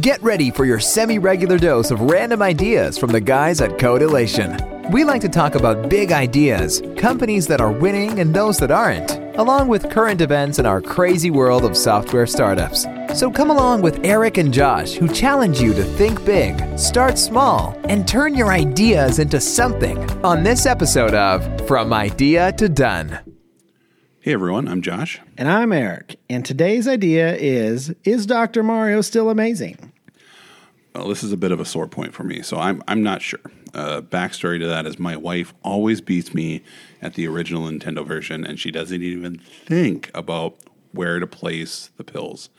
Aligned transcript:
Get 0.00 0.22
ready 0.22 0.50
for 0.50 0.64
your 0.64 0.78
semi 0.78 1.18
regular 1.18 1.58
dose 1.58 1.90
of 1.90 2.02
random 2.02 2.42
ideas 2.42 2.96
from 2.98 3.10
the 3.10 3.20
guys 3.20 3.60
at 3.60 3.78
Codelation. 3.78 4.90
We 4.92 5.02
like 5.02 5.20
to 5.22 5.28
talk 5.28 5.54
about 5.54 5.88
big 5.88 6.12
ideas, 6.12 6.82
companies 6.96 7.46
that 7.48 7.60
are 7.60 7.72
winning 7.72 8.20
and 8.20 8.32
those 8.32 8.58
that 8.58 8.70
aren't, 8.70 9.10
along 9.38 9.68
with 9.68 9.90
current 9.90 10.20
events 10.20 10.58
in 10.58 10.66
our 10.66 10.80
crazy 10.80 11.30
world 11.30 11.64
of 11.64 11.76
software 11.76 12.26
startups. 12.26 12.86
So 13.14 13.30
come 13.30 13.50
along 13.50 13.82
with 13.82 14.04
Eric 14.04 14.36
and 14.36 14.52
Josh, 14.52 14.92
who 14.92 15.08
challenge 15.08 15.60
you 15.60 15.74
to 15.74 15.82
think 15.82 16.24
big, 16.24 16.78
start 16.78 17.18
small, 17.18 17.76
and 17.88 18.06
turn 18.06 18.34
your 18.34 18.52
ideas 18.52 19.18
into 19.18 19.40
something 19.40 19.98
on 20.22 20.44
this 20.44 20.64
episode 20.64 21.14
of 21.14 21.66
From 21.66 21.92
Idea 21.92 22.52
to 22.52 22.68
Done. 22.68 23.27
Hey 24.28 24.34
everyone, 24.34 24.68
I'm 24.68 24.82
Josh. 24.82 25.22
And 25.38 25.48
I'm 25.48 25.72
Eric. 25.72 26.20
And 26.28 26.44
today's 26.44 26.86
idea 26.86 27.34
is 27.36 27.94
Is 28.04 28.26
Dr. 28.26 28.62
Mario 28.62 29.00
still 29.00 29.30
amazing? 29.30 29.90
Well, 30.94 31.08
this 31.08 31.22
is 31.24 31.32
a 31.32 31.36
bit 31.38 31.50
of 31.50 31.60
a 31.60 31.64
sore 31.64 31.88
point 31.88 32.12
for 32.12 32.24
me, 32.24 32.42
so 32.42 32.58
I'm, 32.58 32.82
I'm 32.86 33.02
not 33.02 33.22
sure. 33.22 33.40
Uh, 33.72 34.02
backstory 34.02 34.58
to 34.58 34.66
that 34.66 34.84
is 34.84 34.98
my 34.98 35.16
wife 35.16 35.54
always 35.62 36.02
beats 36.02 36.34
me 36.34 36.62
at 37.00 37.14
the 37.14 37.26
original 37.26 37.62
Nintendo 37.62 38.06
version, 38.06 38.44
and 38.44 38.60
she 38.60 38.70
doesn't 38.70 39.02
even 39.02 39.38
think 39.38 40.10
about 40.12 40.56
where 40.92 41.18
to 41.20 41.26
place 41.26 41.88
the 41.96 42.04
pills. 42.04 42.50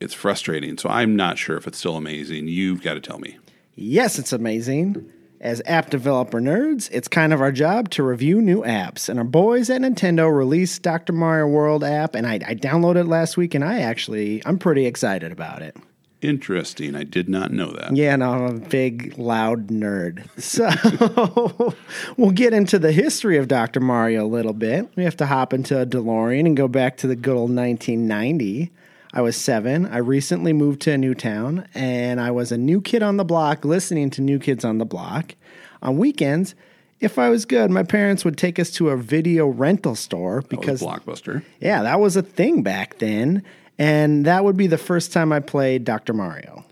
It's 0.00 0.14
frustrating, 0.14 0.78
so 0.78 0.88
I'm 0.88 1.14
not 1.14 1.36
sure 1.36 1.58
if 1.58 1.66
it's 1.66 1.76
still 1.76 1.96
amazing. 1.96 2.48
You've 2.48 2.80
got 2.80 2.94
to 2.94 3.02
tell 3.02 3.18
me. 3.18 3.36
Yes, 3.74 4.18
it's 4.18 4.32
amazing. 4.32 5.12
As 5.44 5.60
app 5.66 5.90
developer 5.90 6.40
nerds, 6.40 6.88
it's 6.90 7.06
kind 7.06 7.34
of 7.34 7.42
our 7.42 7.52
job 7.52 7.90
to 7.90 8.02
review 8.02 8.40
new 8.40 8.62
apps. 8.62 9.10
And 9.10 9.18
our 9.18 9.26
boys 9.26 9.68
at 9.68 9.82
Nintendo 9.82 10.34
released 10.34 10.80
Dr. 10.80 11.12
Mario 11.12 11.46
World 11.48 11.84
app, 11.84 12.14
and 12.14 12.26
I, 12.26 12.36
I 12.36 12.54
downloaded 12.54 13.00
it 13.02 13.08
last 13.08 13.36
week, 13.36 13.54
and 13.54 13.62
I 13.62 13.80
actually, 13.80 14.42
I'm 14.46 14.58
pretty 14.58 14.86
excited 14.86 15.32
about 15.32 15.60
it. 15.60 15.76
Interesting. 16.22 16.96
I 16.96 17.04
did 17.04 17.28
not 17.28 17.52
know 17.52 17.70
that. 17.72 17.94
Yeah, 17.94 18.16
no, 18.16 18.32
I'm 18.32 18.56
a 18.56 18.58
big, 18.58 19.18
loud 19.18 19.66
nerd. 19.68 20.26
So 20.40 21.74
we'll 22.16 22.30
get 22.30 22.54
into 22.54 22.78
the 22.78 22.92
history 22.92 23.36
of 23.36 23.46
Dr. 23.46 23.80
Mario 23.80 24.24
a 24.24 24.26
little 24.26 24.54
bit. 24.54 24.88
We 24.96 25.04
have 25.04 25.18
to 25.18 25.26
hop 25.26 25.52
into 25.52 25.78
a 25.78 25.84
DeLorean 25.84 26.46
and 26.46 26.56
go 26.56 26.68
back 26.68 26.96
to 26.98 27.06
the 27.06 27.16
good 27.16 27.36
old 27.36 27.54
1990. 27.54 28.72
I 29.16 29.20
was 29.20 29.36
seven. 29.36 29.86
I 29.86 29.98
recently 29.98 30.52
moved 30.52 30.80
to 30.82 30.92
a 30.92 30.98
new 30.98 31.14
town, 31.14 31.68
and 31.72 32.20
I 32.20 32.32
was 32.32 32.50
a 32.50 32.58
new 32.58 32.80
kid 32.80 33.00
on 33.00 33.16
the 33.16 33.24
block 33.24 33.64
listening 33.64 34.10
to 34.10 34.20
New 34.20 34.40
Kids 34.40 34.64
on 34.64 34.78
the 34.78 34.84
Block. 34.84 35.36
On 35.82 35.96
weekends, 35.98 36.56
if 36.98 37.16
I 37.16 37.28
was 37.28 37.44
good, 37.44 37.70
my 37.70 37.84
parents 37.84 38.24
would 38.24 38.36
take 38.36 38.58
us 38.58 38.72
to 38.72 38.90
a 38.90 38.96
video 38.96 39.46
rental 39.46 39.94
store 39.94 40.42
because 40.42 40.82
Blockbuster. 40.82 41.44
Yeah, 41.60 41.84
that 41.84 42.00
was 42.00 42.16
a 42.16 42.22
thing 42.22 42.64
back 42.64 42.98
then, 42.98 43.44
and 43.78 44.24
that 44.26 44.42
would 44.42 44.56
be 44.56 44.66
the 44.66 44.78
first 44.78 45.12
time 45.12 45.32
I 45.32 45.38
played 45.38 45.84
Dr. 45.84 46.12
Mario. 46.12 46.64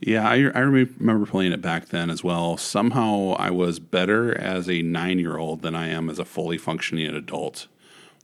Yeah, 0.00 0.28
I, 0.28 0.34
I 0.54 0.60
remember 0.60 1.26
playing 1.26 1.50
it 1.50 1.60
back 1.60 1.86
then 1.86 2.08
as 2.08 2.22
well. 2.22 2.56
Somehow 2.56 3.34
I 3.36 3.50
was 3.50 3.80
better 3.80 4.38
as 4.38 4.70
a 4.70 4.82
nine 4.82 5.18
year 5.18 5.38
old 5.38 5.62
than 5.62 5.74
I 5.74 5.88
am 5.88 6.08
as 6.08 6.20
a 6.20 6.24
fully 6.24 6.56
functioning 6.56 7.12
adult. 7.12 7.66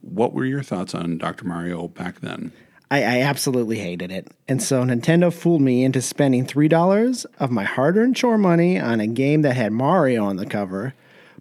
What 0.03 0.33
were 0.33 0.45
your 0.45 0.63
thoughts 0.63 0.95
on 0.95 1.19
Dr. 1.19 1.47
Mario 1.47 1.89
back 1.89 2.21
then? 2.21 2.53
I, 2.91 2.99
I 2.99 3.21
absolutely 3.23 3.79
hated 3.79 4.11
it. 4.13 4.29
And 4.47 4.63
so 4.63 4.83
Nintendo 4.83 5.33
fooled 5.33 5.63
me 5.63 5.85
into 5.85 6.03
spending 6.03 6.47
$3 6.47 7.27
of 7.39 7.51
my 7.51 7.65
hard 7.65 7.97
earned 7.97 8.17
chore 8.17 8.39
money 8.39 8.79
on 8.79 9.01
a 9.01 9.07
game 9.07 9.43
that 9.43 9.57
had 9.57 9.73
Mario 9.73 10.25
on 10.25 10.37
the 10.37 10.47
cover, 10.47 10.95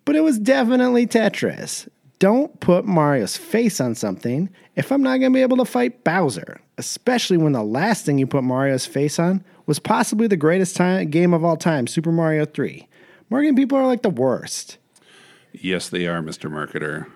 but 0.05 0.15
it 0.15 0.21
was 0.21 0.39
definitely 0.39 1.05
Tetris. 1.05 1.87
Don't 2.19 2.57
put 2.59 2.85
Mario's 2.85 3.35
face 3.35 3.81
on 3.81 3.95
something 3.95 4.49
if 4.75 4.91
I'm 4.91 5.03
not 5.03 5.17
going 5.17 5.31
to 5.33 5.37
be 5.37 5.41
able 5.41 5.57
to 5.57 5.65
fight 5.65 6.03
Bowser, 6.03 6.61
especially 6.77 7.37
when 7.37 7.51
the 7.51 7.63
last 7.63 8.05
thing 8.05 8.17
you 8.17 8.25
put 8.25 8.43
Mario's 8.43 8.85
face 8.85 9.19
on 9.19 9.43
was 9.65 9.79
possibly 9.79 10.27
the 10.27 10.37
greatest 10.37 10.75
time, 10.75 11.09
game 11.09 11.33
of 11.33 11.43
all 11.43 11.57
time, 11.57 11.87
Super 11.87 12.11
Mario 12.11 12.45
3. 12.45 12.87
Morgan 13.29 13.55
people 13.55 13.77
are 13.77 13.85
like 13.85 14.01
the 14.01 14.09
worst. 14.09 14.77
Yes, 15.51 15.89
they 15.89 16.07
are, 16.07 16.21
Mr. 16.21 16.49
Marketer. 16.49 17.07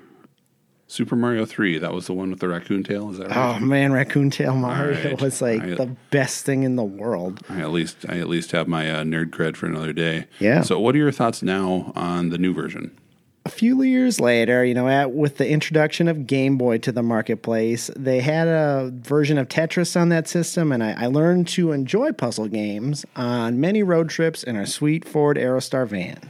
Super 0.90 1.18
Mario 1.18 1.46
3, 1.46 1.80
that 1.80 1.94
was 1.94 2.08
the 2.08 2.14
one 2.14 2.30
with 2.30 2.40
the 2.40 2.48
raccoon 2.48 2.82
tail, 2.84 3.12
is 3.12 3.18
that 3.18 3.28
right? 3.30 3.58
Oh 3.58 3.60
man, 3.60 3.92
Raccoon 3.92 4.30
Tail 4.30 4.56
Mario 4.56 5.10
right. 5.12 5.22
was 5.22 5.42
like 5.42 5.62
I- 5.62 5.76
the 5.76 5.96
best 6.12 6.46
thing 6.46 6.64
in 6.64 6.78
the 6.78 6.84
world. 6.84 7.42
I 7.50 7.60
at 7.60 7.72
least 7.72 8.06
I 8.08 8.20
at 8.20 8.30
least 8.30 8.52
have 8.52 8.68
my 8.68 8.90
uh, 8.90 9.04
nerd 9.04 9.32
cred 9.32 9.58
for 9.58 9.66
another 9.66 9.92
day. 9.92 10.28
Yeah. 10.40 10.62
So 10.62 10.80
what 10.80 10.96
are 10.96 10.98
your 10.98 11.12
thoughts 11.12 11.44
now 11.44 11.92
on 11.96 12.30
the 12.30 12.38
new 12.38 12.54
version? 12.54 12.98
a 13.46 13.50
few 13.50 13.82
years 13.82 14.20
later, 14.20 14.66
you 14.66 14.74
know, 14.74 14.90
at, 14.90 15.14
with 15.14 15.38
the 15.38 15.48
introduction 15.48 16.10
of 16.10 16.28
Game 16.28 16.58
Boy 16.58 16.80
to 16.80 16.92
the 16.92 17.02
marketplace, 17.02 17.90
they 17.96 18.20
had 18.20 18.46
a 18.50 18.92
version 18.94 19.38
of 19.38 19.48
Tetris 19.48 20.00
on 20.00 20.10
that 20.10 20.28
system, 20.28 20.70
and 20.74 20.84
I, 20.84 21.04
I 21.04 21.08
learned 21.08 21.48
to 21.50 21.72
enjoy 21.72 22.12
puzzle 22.12 22.50
games 22.50 23.06
on 23.16 23.62
many 23.62 23.84
road 23.84 24.10
trips 24.10 24.44
in 24.44 24.58
our 24.58 24.66
sweet 24.66 25.08
Ford 25.08 25.38
Aerostar 25.38 25.88
van. 25.88 26.30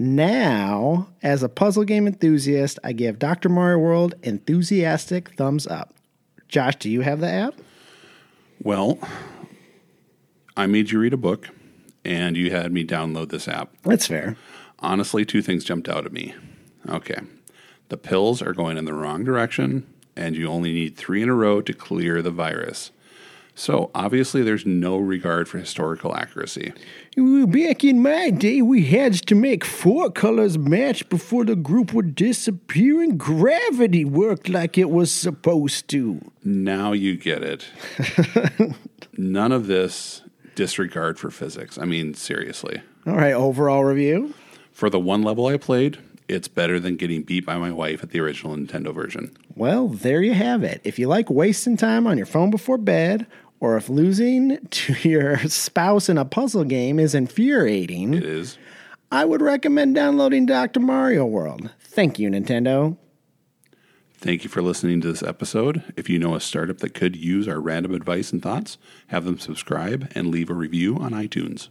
Now, 0.00 1.08
as 1.24 1.42
a 1.42 1.48
puzzle 1.48 1.82
game 1.82 2.06
enthusiast, 2.06 2.78
I 2.84 2.92
give 2.92 3.18
Dr. 3.18 3.48
Mario 3.48 3.78
World 3.78 4.14
enthusiastic 4.22 5.34
thumbs 5.34 5.66
up. 5.66 5.92
Josh, 6.46 6.76
do 6.76 6.88
you 6.88 7.00
have 7.00 7.18
the 7.18 7.28
app? 7.28 7.54
Well, 8.62 9.00
I 10.56 10.66
made 10.66 10.92
you 10.92 11.00
read 11.00 11.14
a 11.14 11.18
book 11.18 11.48
and 12.04 12.36
you 12.36 12.52
had 12.52 12.72
me 12.72 12.84
download 12.84 13.30
this 13.30 13.48
app. 13.48 13.70
That's 13.82 14.06
fair. 14.06 14.36
Honestly, 14.78 15.24
two 15.24 15.42
things 15.42 15.64
jumped 15.64 15.88
out 15.88 16.06
at 16.06 16.12
me. 16.12 16.32
Okay. 16.88 17.18
The 17.88 17.96
pills 17.96 18.40
are 18.40 18.52
going 18.52 18.76
in 18.76 18.84
the 18.84 18.94
wrong 18.94 19.24
direction, 19.24 19.84
and 20.14 20.36
you 20.36 20.46
only 20.46 20.72
need 20.72 20.96
three 20.96 21.22
in 21.22 21.28
a 21.28 21.34
row 21.34 21.60
to 21.60 21.72
clear 21.72 22.22
the 22.22 22.30
virus. 22.30 22.92
So, 23.58 23.90
obviously, 23.92 24.44
there's 24.44 24.64
no 24.64 24.98
regard 24.98 25.48
for 25.48 25.58
historical 25.58 26.14
accuracy. 26.14 26.72
Back 27.16 27.82
in 27.82 28.00
my 28.00 28.30
day, 28.30 28.62
we 28.62 28.84
had 28.84 29.14
to 29.14 29.34
make 29.34 29.64
four 29.64 30.12
colors 30.12 30.56
match 30.56 31.08
before 31.08 31.44
the 31.44 31.56
group 31.56 31.92
would 31.92 32.14
disappear 32.14 33.02
and 33.02 33.18
gravity 33.18 34.04
worked 34.04 34.48
like 34.48 34.78
it 34.78 34.90
was 34.90 35.10
supposed 35.10 35.88
to. 35.88 36.20
Now 36.44 36.92
you 36.92 37.16
get 37.16 37.42
it. 37.42 37.66
None 39.18 39.50
of 39.50 39.66
this 39.66 40.22
disregard 40.54 41.18
for 41.18 41.32
physics. 41.32 41.78
I 41.78 41.84
mean, 41.84 42.14
seriously. 42.14 42.80
All 43.08 43.16
right, 43.16 43.34
overall 43.34 43.84
review. 43.84 44.34
For 44.70 44.88
the 44.88 45.00
one 45.00 45.24
level 45.24 45.48
I 45.48 45.56
played, 45.56 45.98
it's 46.28 46.46
better 46.46 46.78
than 46.78 46.96
getting 46.96 47.22
beat 47.22 47.44
by 47.46 47.56
my 47.56 47.72
wife 47.72 48.04
at 48.04 48.10
the 48.10 48.20
original 48.20 48.54
Nintendo 48.54 48.94
version. 48.94 49.36
Well, 49.56 49.88
there 49.88 50.22
you 50.22 50.34
have 50.34 50.62
it. 50.62 50.80
If 50.84 50.98
you 50.98 51.08
like 51.08 51.30
wasting 51.30 51.76
time 51.76 52.06
on 52.06 52.16
your 52.16 52.26
phone 52.26 52.50
before 52.50 52.78
bed, 52.78 53.26
or 53.60 53.76
if 53.76 53.88
losing 53.88 54.58
to 54.70 55.08
your 55.08 55.38
spouse 55.48 56.08
in 56.08 56.18
a 56.18 56.24
puzzle 56.24 56.64
game 56.64 56.98
is 56.98 57.14
infuriating, 57.14 58.14
It 58.14 58.24
is. 58.24 58.58
I 59.10 59.24
would 59.24 59.40
recommend 59.40 59.94
downloading 59.94 60.44
Dr. 60.46 60.80
Mario 60.80 61.24
World. 61.24 61.70
Thank 61.80 62.18
you, 62.18 62.28
Nintendo. 62.28 62.96
Thank 64.20 64.42
you 64.42 64.50
for 64.50 64.60
listening 64.62 65.00
to 65.00 65.08
this 65.08 65.22
episode. 65.22 65.82
If 65.96 66.10
you 66.10 66.18
know 66.18 66.34
a 66.34 66.40
startup 66.40 66.78
that 66.78 66.92
could 66.92 67.16
use 67.16 67.46
our 67.46 67.60
random 67.60 67.94
advice 67.94 68.32
and 68.32 68.42
thoughts, 68.42 68.76
have 69.06 69.24
them 69.24 69.38
subscribe 69.38 70.10
and 70.14 70.26
leave 70.26 70.50
a 70.50 70.54
review 70.54 70.96
on 70.96 71.12
iTunes. 71.12 71.68